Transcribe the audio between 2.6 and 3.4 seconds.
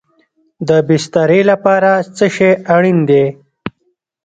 اړین دی؟